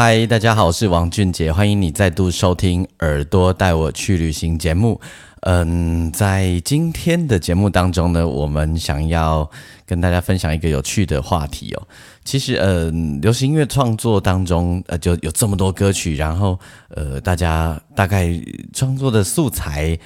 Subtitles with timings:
[0.00, 5.00] 嗨，大家好，我是王俊杰，欢迎你再度收听《耳朵带我去旅行》节目。
[5.40, 9.50] 嗯，在今天的节目当中呢，我们想要
[9.84, 11.82] 跟大家分享一个有趣的话题哦。
[12.24, 16.56] 其实，嗯，流行音乐创作当中，呃，就有这么多歌曲，然后，
[16.90, 18.30] 呃，大家大概
[18.72, 19.98] 创作的素材。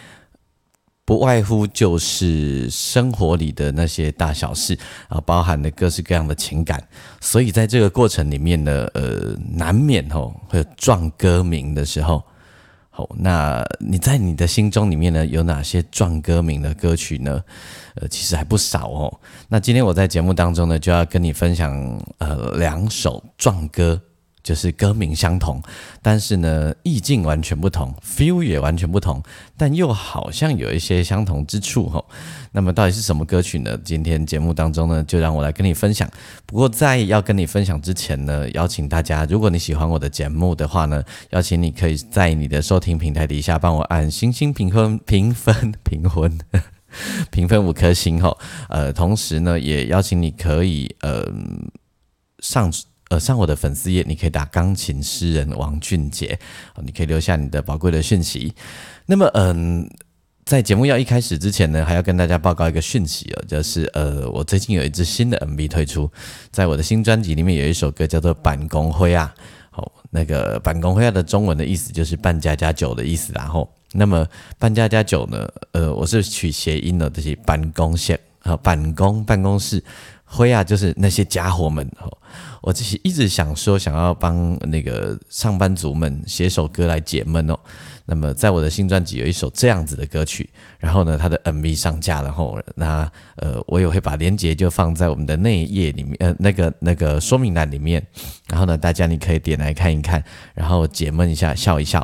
[1.04, 6.82] 不外乎就是生活里的那些大小事啊，包含的各式各样的情感，
[7.20, 12.22] 所以在这个过程里面呢，呃，难免哦会有撞歌名的时候。
[12.94, 17.42] 好，那你在你的心中里面呢，有哪些撞歌名的歌曲呢？
[17.94, 19.20] 呃，其实还不少哦。
[19.48, 21.74] 那今天我在节目当中呢，就要跟你分享
[22.18, 23.98] 呃两首撞歌。
[24.42, 25.62] 就是歌名相同，
[26.02, 29.22] 但是呢，意境完全不同，feel 也完全不同，
[29.56, 32.04] 但又好像有一些相同之处哈。
[32.50, 33.78] 那么到底是什么歌曲呢？
[33.84, 36.10] 今天节目当中呢，就让我来跟你分享。
[36.44, 46.38] 不过在要跟你分享之前呢，邀请大家，如果你喜欢我的节目的话呢，邀请你可以在你的收听平台底下帮我按星星评分、评分、评分、
[47.30, 48.36] 评分五颗星哈。
[48.68, 51.24] 呃，同时呢，也邀请你可以呃
[52.40, 52.70] 上。
[53.12, 56.38] 呃，上我的粉丝页，你可以打钢琴诗人王俊杰，
[56.82, 58.54] 你可以留下你的宝贵的讯息。
[59.04, 59.86] 那么，嗯，
[60.46, 66.10] 在节目要一开始之前呢，还要跟大家报告一个讯息哦，就是呃，我最近有一支新的 MV 推出，
[66.50, 69.30] 在我的新专辑里面有一首歌叫做《板工灰啊》。
[69.70, 73.30] 好，那个“板工灰啊”的中文的意思就是“半加加酒”的意思。
[73.34, 74.26] 然后，那么
[74.58, 79.84] “半加加酒”呢，呃，我是取谐音的，这些办公线和办公办公室。
[80.24, 82.08] 灰啊，就是那些家伙们哦。
[82.62, 87.58] 我自己一直想说，想要帮那个上班族们写首歌来解闷哦。
[88.06, 98.04] 那么，在我的新专辑有一首这样子的歌曲，然后呢，它的 MV 上架，然后那呃，我也会把链接就放在我们的内页里面，呃，那个那个说明栏里面。
[98.48, 100.22] 然后呢，大家你可以点来看一看，
[100.54, 101.98] 然后解闷一下，笑一笑，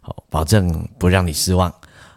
[0.00, 1.72] 好，保证不让你失望。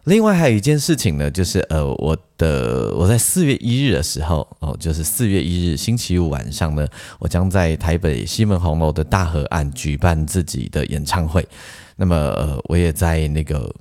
[0.06, 11.48] 另外还有一件事情呢，就是呃，我的我在四月一日的时候哦，就是四月一日星期五晚上呢，我将在台北西门红楼的大河岸举办自己的演唱会。
[11.96, 13.74] 那么呃，我也在那个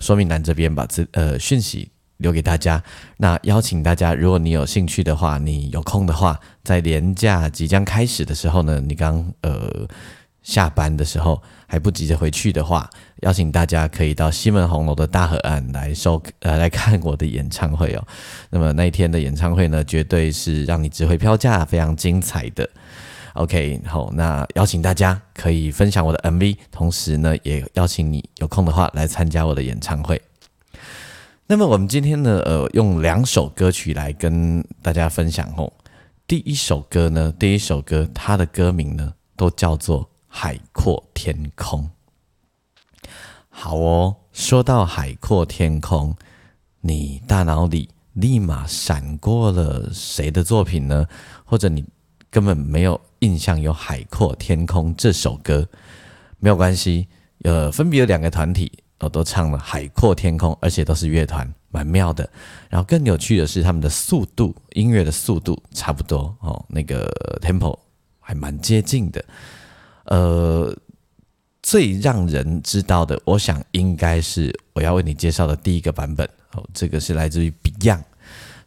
[0.00, 2.82] 说明栏这边把这呃讯息留给大家。
[3.18, 9.86] 那邀请大家，如果你有兴趣的话，你有空的话，在年假即将开始的时候呢，你刚呃。
[10.46, 12.88] 下班的时候还不急着回去的话，
[13.22, 18.06] 邀请大家可以到西门红楼的大河岸来收呃来看我的演唱会哦。
[18.50, 22.68] 那么那一天的演唱会呢，绝对是让你值回票价，非常精彩的。
[23.34, 30.20] OK，好，那邀请大家可以分享我的 MV，同时呢，也邀请你有空的话来参加我的演唱会。
[31.46, 35.72] 那么我们今天呢，呃，用两首歌曲来跟大家分享哦。
[36.26, 40.10] 第一首歌呢，第一首歌它的歌名呢，都叫做。
[40.28, 41.88] 海阔天空，
[43.58, 44.14] 好哦。
[44.32, 46.14] 说到海阔天空，
[46.82, 51.06] 你大脑里立马闪过了谁的作品呢？
[51.42, 51.82] 或者你
[52.30, 55.66] 根本没有印象有《海阔天空》这首歌？
[56.38, 57.08] 没有关系，
[57.44, 62.28] 呃，分别有两个团体，我，都唱了《海阔天空》，而且都是乐团，蛮妙的。
[62.68, 67.78] 然后更有趣的是，他们的速度，音乐的速度差不多哦，那个 tempo
[68.20, 69.24] 还蛮接近的。
[70.04, 70.76] 呃，
[71.66, 76.64] 最让人知道的，我想应该是我要为你介绍的第一个版本哦。
[76.72, 78.04] 这个是来自于 Beyond，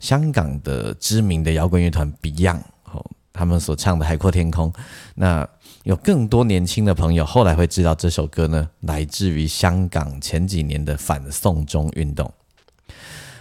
[0.01, 2.59] 香港的知名的摇滚乐团 Beyond
[2.91, 4.69] 哦，他们所唱的《海阔天空》。
[5.15, 5.47] 那
[5.83, 12.29] 有更多年轻的朋友后来会知道这首歌呢，来自于香港前几年的反送中运动。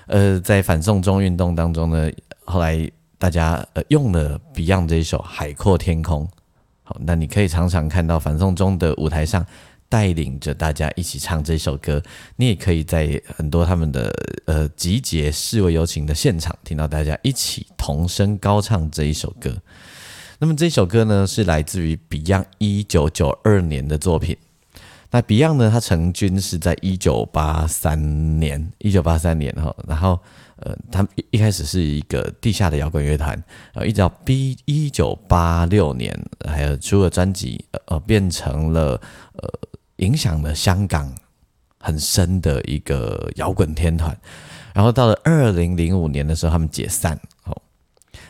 [0.06, 2.08] 呃，在反送中运动当中呢，
[2.44, 2.88] 后来
[3.18, 6.24] 大家呃用了 Beyond 这一首《海阔天空》。
[6.88, 9.44] 好，那你可以常常看到反送中的舞台上，
[9.90, 12.02] 带领着大家一起唱这首歌。
[12.36, 14.10] 你也可以在很多他们的
[14.46, 19.54] 呃集结示威游行的现场，听到大家一起同声高唱这一首歌。
[20.38, 24.34] 那么这首歌呢，是来自于 Beyond 一九九二年的作品。
[25.10, 30.18] 那 Beyond 呢，它成军是在一九八三年，一九八三年哈，然后
[30.60, 33.32] 呃，他们一开始是一个地下的摇滚乐团，
[33.72, 36.12] 然后一直到 B 一九八六年，
[36.46, 39.00] 还有出了专辑，呃，变成了
[39.34, 39.48] 呃，
[39.96, 41.14] 影响了香港
[41.78, 44.16] 很深的一个摇滚天团。
[44.74, 47.62] 然后到了二零零五年的时候，他们解散，哦，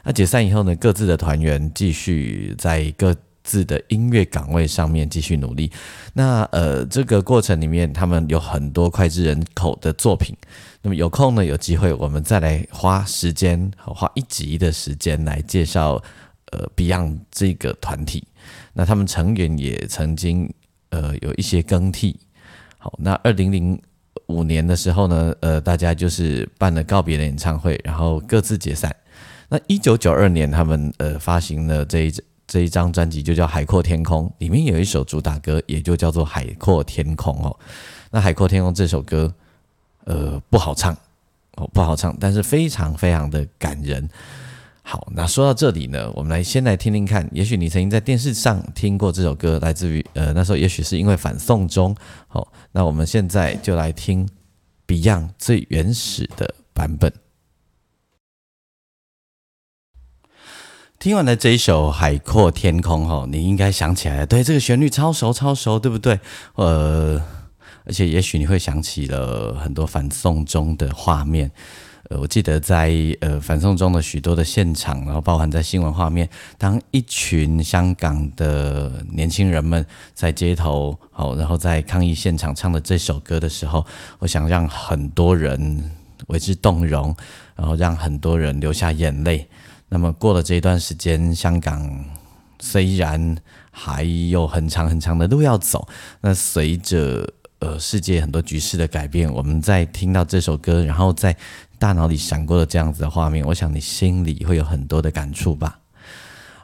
[0.04, 3.14] 那解散以后呢，各自的团员继续在各。
[3.48, 5.72] 字的音乐岗位上面继续努力。
[6.12, 10.36] 那呃，这个过程里面，他们有很多脍炙人口的作品。
[10.82, 16.02] 那么有空呢，有机会我们再来花时间，花一集的时间来介绍
[16.52, 18.22] 呃 Beyond 这个团体。
[18.74, 20.52] 那他们成员也曾经
[20.90, 22.14] 呃有一些更替。
[22.76, 23.80] 好，那二零零
[24.26, 28.94] 五年的时候呢，呃，大家就是办了告别的演唱会，然后各自解散。
[29.48, 32.12] 那一九九二年，他们呃发行了这一
[32.48, 37.54] 这一张专辑就叫《海阔天空》，里面有一首主打歌，也就叫做《海阔天空》哦。
[38.10, 39.32] 那《海阔天空》这首歌，
[40.04, 40.96] 呃，不好唱
[41.56, 44.08] 哦，不好唱，但是非常非常的感人。
[44.82, 51.94] 好，那说到这里呢，我们来先来听听看，也许你曾经在电视上听过这首歌，来自于呃那时候，也许是因为反送中。
[52.26, 54.26] 好，那我们现在就来听
[54.86, 57.12] Beyond 最原始的版本。
[60.98, 66.18] 听完了这一首《海阔天空》吼，你应该想起来，对这个旋律超熟超熟，对不对？
[66.56, 67.22] 呃，
[67.84, 71.52] 而且也许你会想起了很多反送中的画面。
[72.10, 76.28] 呃，我记得在呃反送中的许多的现场，然后包含在新闻画面，
[76.58, 83.86] 当一群香港的年轻人们在街头，好，然后在抗议现场唱的这首歌的时候，
[84.18, 85.92] 我想让很多人
[86.26, 87.14] 为之动容，
[87.54, 89.48] 然后让很多人流下眼泪。
[89.88, 92.04] 那么过了这一段时间，香港
[92.60, 93.36] 虽然
[93.70, 95.88] 还有很长很长的路要走，
[96.20, 97.26] 那随着
[97.60, 101.36] 呃世界很多局势的改变，我们在听到这首歌，然后在
[101.78, 105.78] 大脑里闪过了这样子的画面，我想你心里会有很多的感触吧。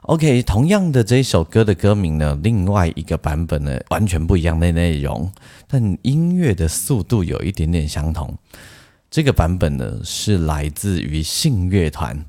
[0.03, 5.33] OK，同样的这一首歌的歌名呢，另外一个版本呢完全不一样的内容，
[5.67, 8.37] 但音乐的速度有一点点相同。
[9.11, 12.23] 这个版本呢是来自于信乐团。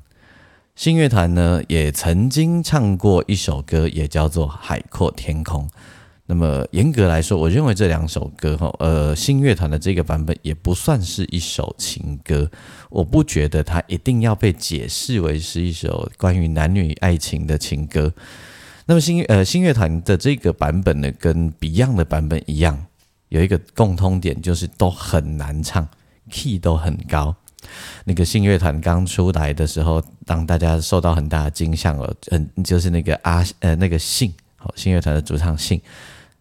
[0.76, 5.64] 信乐团呢也曾经唱过一首歌，也叫做《海阔天空》。
[6.26, 12.50] 那么严格来说，我认为这两首歌哈，呃，信乐团的这个版本也不算是一首情歌。
[12.90, 18.12] 我不觉得它一定要被解释为是一首关于男女爱情的情歌。
[18.84, 22.84] 那么新呃新乐团的这个版本呢，跟 Beyond 的版本一样，
[23.30, 25.88] 有一个共通点，就是都很难唱
[26.30, 27.34] ，key 都很高。
[28.04, 32.14] 那个信乐团刚出来的时候，让大家受到很大的惊吓了。
[32.30, 35.80] 嗯，就是那个阿呃那个信，好信乐团的主唱信，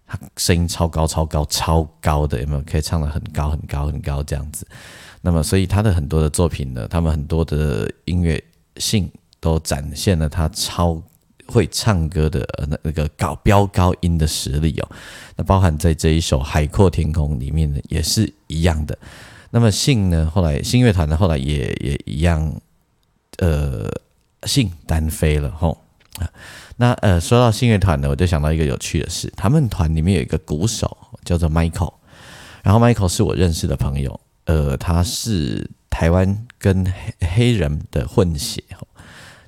[0.06, 4.68] 他声音超高超高超高的，有没有可以唱的很高很高很高这样子？
[5.22, 8.42] 那么，所以他的很多的作品呢，他们很多的音乐
[8.78, 11.02] 性都展现了他超
[11.48, 14.90] 会唱歌的那那个高飙高音的实力哦。
[15.36, 18.96] 那包含在这一首《海阔天空》里面呢，也是一样的。
[19.56, 20.30] 那么信呢？
[20.30, 21.16] 后来信乐团呢？
[21.16, 22.60] 后来也也一样，
[23.38, 23.90] 呃，
[24.44, 25.82] 信单飞了吼。
[26.76, 31.94] 那呃，说到信乐团呢，我就想到一个有趣的事，他们团里面有一个鼓手叫做 Michael，
[32.64, 38.62] 然后 Michael 是我认识的朋友，呃，他是台湾跟黑黑人的混血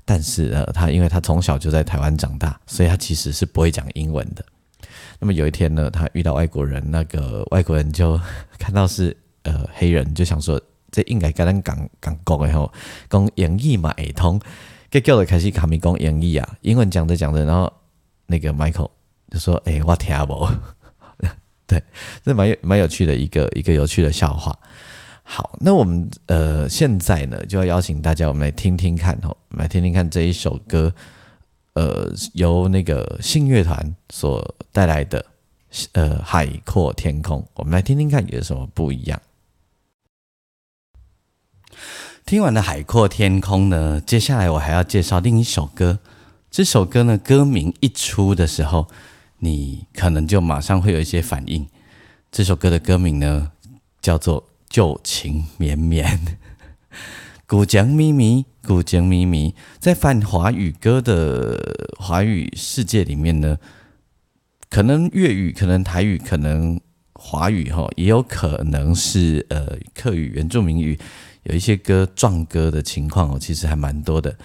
[0.05, 4.45] 但是呃，他因为他从小就在台湾长大，所以他其实是不会讲英文的。
[5.19, 8.17] 那么有一天呢，他遇到外国人，那个外国人就
[8.57, 9.17] 看到是。
[9.77, 10.59] 黑人就想说，
[10.91, 12.71] 这应该跟咱讲讲讲的吼，
[13.09, 14.39] 讲英语嘛会通，
[14.89, 17.71] 结果就开始卡咪讲英语啊，英文讲着讲着，然后
[18.25, 18.89] 那个 Michael
[19.29, 20.47] 就说：“哎，我听不。
[21.67, 21.83] ”对，
[22.23, 24.57] 这蛮有蛮有趣的一个一个有趣的笑话。
[25.23, 30.93] 好，那我们呃现在呢就要邀请大家，我们来听听看吼，来听听看这一首歌，
[31.73, 35.25] 呃，由那个信乐团所带来的
[35.91, 39.21] 呃《海阔天空》，我们来听听看有什么不一样。
[42.27, 45.99] 听完了《海阔天空》呢，接下来我还要介绍另一首歌。
[46.51, 48.89] 这首歌呢，歌名一出的时候，
[49.39, 51.65] 你可能就马上会有一些反应。
[52.29, 53.53] 这首歌的歌名呢，
[54.01, 56.05] 叫做《旧情绵绵》。
[57.47, 63.57] 古江咪咪，古江咪咪，在泛华语歌的华语世界里面呢，
[64.69, 66.77] 可能粤语，可能台语，可能
[67.13, 70.99] 华语，哈，也有可能是呃客语、原住民语。
[71.47, 74.35] 有一些歌撞歌的情况哦，其实还蛮多的。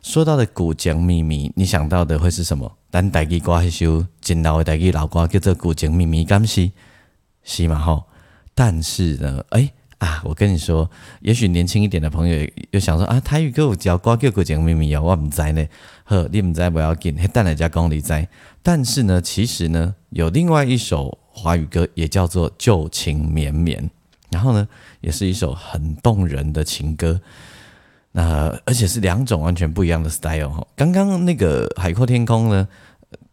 [0.00, 2.70] 说到的古井秘密，你想到的会是什么？
[2.90, 6.70] 但大吉瓜一首，真老的大吉老瓜叫做古井秘密，敢是
[7.42, 8.04] 是嘛吼？
[8.54, 10.88] 但是呢，哎啊，我跟你说，
[11.20, 15.66] 也许年轻一点的朋友又想说啊，台语歌有叫歌叫古井秘密哦，我唔知呢。
[16.04, 18.28] 呵，你唔知不要紧，等人家讲你知。
[18.62, 23.80] 但是呢，其实呢，有另外一首华语歌也叫做《旧情绵绵》，
[24.32, 24.66] 然后呢，
[25.00, 27.20] 也是一首很动人的情歌。
[28.14, 30.66] 那而且是两种完全不一样的 style 哈。
[30.74, 32.68] 刚刚那个《海阔天空》呢，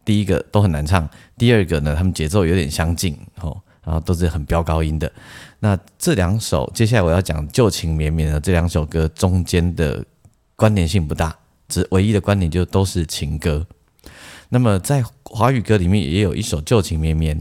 [0.04, 5.12] 第一个都很难唱，第二个呢，他们节奏有点相近哦，然后都是很飙高音的。
[5.58, 10.02] 那这两首接下来我要讲《旧情绵绵》的这两首歌中间的
[10.56, 11.36] 关联性不大，
[11.68, 13.66] 只唯一的关联就都是情歌。
[14.48, 17.36] 那么在华语歌里面也有一首《旧情绵绵》，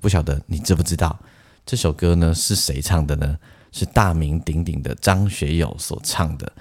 [0.00, 1.18] 不晓得你知不知道
[1.66, 3.38] 这首歌呢是谁唱的呢？
[3.72, 6.52] 是大名鼎鼎的张学友所唱的。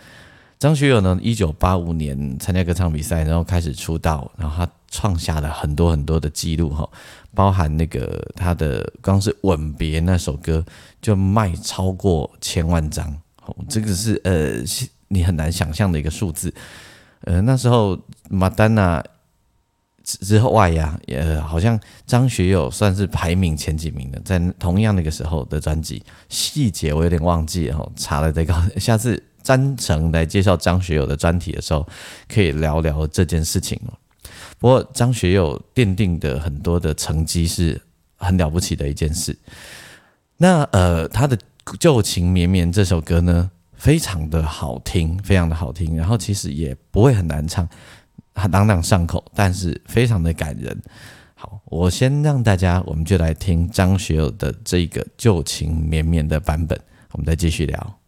[0.58, 6.90] 张学友呢，一九八五年参加歌唱比赛，然后开始出道，然后他创下了很多很多的记录哈，
[7.36, 10.66] 包含那个他的光是《吻别》那首歌
[11.02, 13.16] 就卖超过千万张，
[13.70, 14.64] 这个是呃
[15.10, 16.52] 你很难想象的一个数字。
[17.26, 19.04] 呃，那时候马丹娜
[20.04, 29.22] 之后外呀，呃，好像张学友算是排名前几名的，在同样那个时候的专辑，细节我有点忘记了，查了再告， 下次。
[29.44, 31.86] 专程来介绍张学友的专题的时候，
[32.30, 33.78] 可以聊聊这件事情
[34.58, 37.82] 不过张学友奠定的很多的成绩是
[38.16, 39.38] 很了不起的一件事。
[40.38, 41.36] 那呃，他的
[41.78, 45.98] 《旧情绵绵》这首歌呢，非常的好听，非常的好听。
[45.98, 47.68] 然后其实也不会很难唱，
[48.34, 50.82] 很朗朗上口，但是非常的感人。
[51.36, 56.80] 好，我先让大家，我们就来听张学友的这个《旧情绵绵》的版本，
[57.12, 58.00] 我们再继续聊。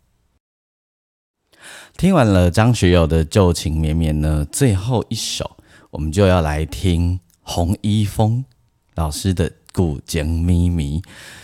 [1.98, 5.58] 听完了张学友的旧情绵绵呢，最后一首
[5.92, 8.44] 我们就要来听洪一峰
[8.96, 11.02] 老师的《古井咪咪》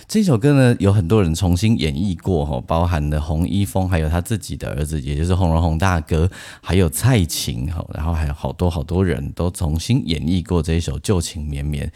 [0.07, 6.29] 这首歌呢，有很多人重新演绎过哈，包含了洪一峰，还有他自己的儿子，也就是洪荣宏大哥，
[6.61, 11.91] 还有蔡琴哈，然后还有好多好多人都重新演绎过这一首旧情绵绵，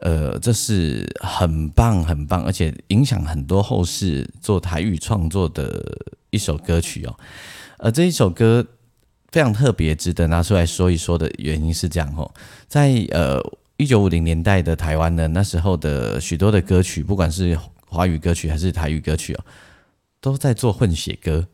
[0.00, 5.82] 呃，这是很棒很棒，而且影响很多后世做台语创作的
[6.30, 7.14] 一首歌曲哦。
[7.76, 8.66] 而这一首歌
[9.30, 12.32] 非常特别，值得拿出来说一说的原因是这样吼，
[12.68, 13.38] 在呃
[13.76, 19.44] 一九五零年代的台湾呢，那时候的许多的歌曲，不管是华语歌曲还是台语歌曲哦，
[20.20, 21.46] 都在做混血歌。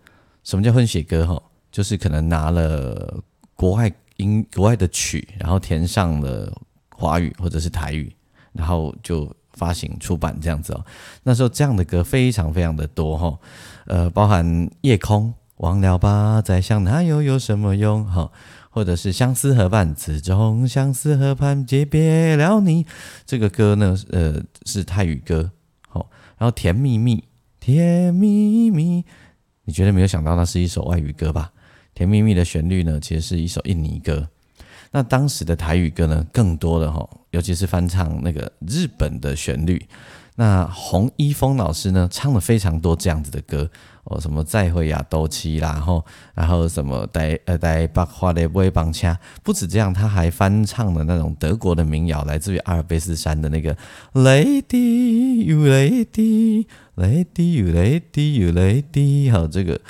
[0.45, 1.27] 什么叫混血歌？
[1.27, 3.23] 吼，就是可能拿了
[3.55, 6.53] 国外音、国外的曲，然后填上了
[6.91, 8.15] 华语或者是台语，
[8.53, 10.85] 然后就发行出版这样子哦。
[11.23, 13.39] 那时候这样的歌非常非常的多哈，
[13.87, 15.33] 呃，包含夜空。
[15.57, 18.03] 忘了吧，再想那又有什么用？
[18.07, 18.33] 哈，
[18.71, 22.87] 或者是相思河畔，此中相思河畔结别了你。
[23.27, 25.51] 这个歌呢，呃，是泰语歌。
[25.89, 26.09] 好，
[26.39, 27.25] 然后甜蜜蜜，
[27.59, 29.05] 甜蜜蜜，
[29.65, 31.53] 你绝对没有想到那是一首外语歌吧？
[31.93, 34.29] 甜蜜蜜的旋律呢，其实是一首印尼歌。
[34.93, 39.85] 那当时的台语歌呢，更多的哈，尤其是翻唱那个日本的旋律。
[40.37, 43.69] 那洪一峰老师呢，唱了非常多这样子的歌。
[44.11, 53.77] 哦，什么再会呀，斗气啦，然后，然后什么带呃带百花的微棒腔，不止这样，他还翻唱了那种德国的民谣，来自于阿尔卑斯山的那个
[54.15, 59.81] Lady You Lady Lady You Lady You Lady，还有这个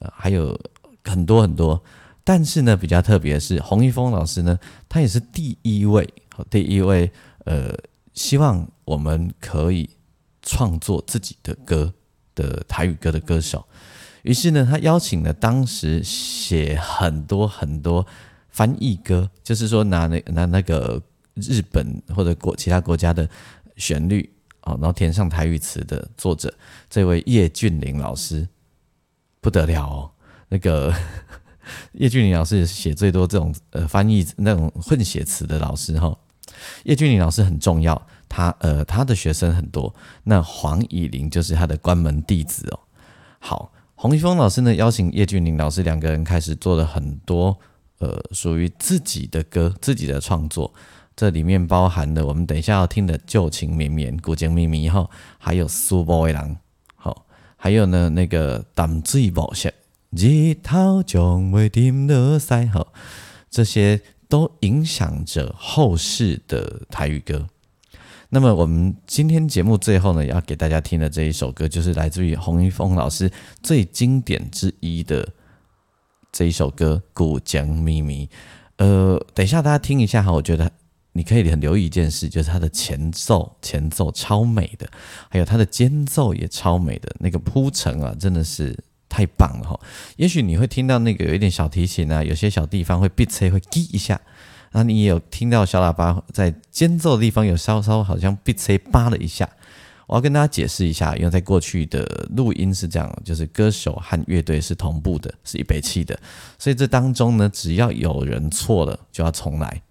[0.00, 0.58] 呃还有
[1.04, 1.80] 很多很多，
[2.24, 4.58] 但是呢，比较特别的是洪一峰老师呢，
[4.88, 6.12] 他也是第一位，
[6.50, 7.12] 第一位
[7.44, 7.72] 呃，
[8.12, 9.88] 希望我们可以
[10.42, 11.94] 创作自己的歌。
[12.38, 13.66] 的台语歌的歌手，
[14.28, 18.06] 于是呢，他邀请了当时写很多很多
[18.50, 21.00] 翻译歌，就是说拿那拿那个
[21.36, 23.26] 日本或者国其他国家的
[23.78, 24.30] 旋律
[24.64, 26.52] 哦，然后填上台语词的作者，
[26.90, 28.46] 这位叶俊麟老师
[29.40, 30.10] 不得了哦，
[30.50, 30.92] 那个
[31.92, 36.14] 叶俊麟老师写最多这种呃翻译那种混血词的老师哈，
[36.84, 38.06] 叶俊麟老师很重要。
[38.28, 42.80] 他呃，他的学生很多，那黄以玲就是他的关门弟子哦。
[43.38, 47.58] 好，洪一峰老师呢邀请叶俊麟老师两个人开始做了很多
[47.98, 50.72] 呃属于自己的歌、自己的创作，
[51.16, 56.48] 这里面包含了我们等一下要听的《旧情绵绵》《古井咪咪》后，还有《苏波威郎》
[56.94, 57.26] 好，
[57.56, 59.68] 还有呢那个《淡水无色》
[60.10, 62.92] 日头将未停的塞好，
[63.50, 67.48] 这些都影响着后世的台语歌。
[68.30, 73.30] 那么我们今天节目最后呢，要给大家听的这一首歌，就是来自于洪一峰老师
[73.62, 75.26] 最经典之一的
[76.30, 78.26] 这一首歌《古江秘密》。
[78.76, 80.70] 呃，等一下大家听一下哈，我觉得
[81.12, 84.86] 你可以很留意一件事，就是它的前奏，前奏超美的，
[85.30, 89.80] 还有它的间奏也超美的，那个铺陈啊，真的是太棒了哈。
[90.16, 94.20] 也许你会听到那个有一点小提琴啊，有些小地方会闭吹，会滴一下，
[94.70, 99.48] 然后你也有听到小喇叭在间奏的地方有稍稍好像闭吹扒了一下。
[100.06, 102.02] 我要跟大家解释一下，因为在过去的
[102.34, 106.18] 录音是这样，就是歌手和乐队是同步的，是一北气的，
[106.58, 109.82] 所以这当中呢，只要有人错了，就要重来。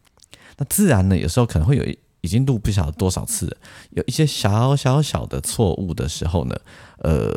[0.57, 1.85] 那自然呢，有时候可能会有
[2.21, 3.57] 已经录不晓得多少次了，
[3.91, 6.55] 有一些小小小的错误的时候呢，
[7.03, 7.31] 呃，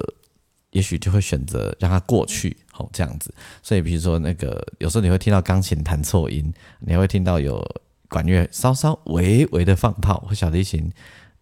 [0.71, 3.33] 也许就会选择让它过去，哦，这样子。
[3.63, 7.65] 所以比如说那个，有时候你会听到钢琴弹错音，你会听到有
[8.09, 10.91] 管乐稍稍微微的放炮，或小提琴。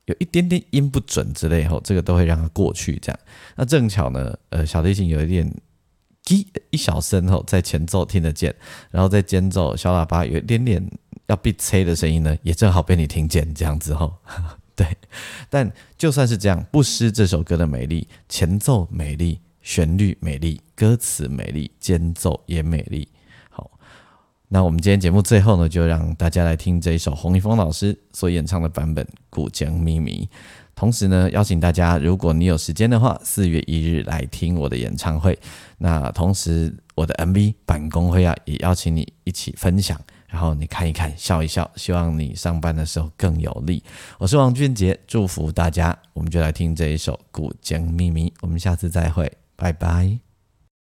[0.06, 2.98] 有一点点音不准之类，吼，这个都会让它过去。
[2.98, 3.20] 这样，
[3.56, 5.54] 那正巧呢，呃，小提琴有一点
[6.24, 8.54] 滴一小声，吼，在前奏听得见，
[8.90, 10.82] 然后在间奏小喇叭有一点点
[11.26, 13.52] 要被吹的声音呢，也正好被你听见。
[13.54, 14.14] 这样子，吼，
[14.74, 14.86] 对。
[15.50, 23.06] 但就算是这样，不失这首歌的美丽，前奏美丽，旋律美丽，歌词美丽，间奏也美丽。
[23.50, 23.70] 好
[24.48, 30.26] 那我们今天节目最后呢，就让大家来听这一首洪一峰老师所演唱的版本《古江秘密》。
[30.74, 35.38] 同时呢，邀请大家，如果你有时间的话，四月一日来听我的演唱会。
[35.76, 43.82] 那同时，我的 MV 版工会啊，也邀请你一起分享，然后你看一看，笑一笑，希望你上班的时候更有力。
[44.16, 45.94] 我是王俊杰，祝福大家。
[46.14, 50.27] 我们就来听这一首《古江秘密》，我们下次再会，拜拜。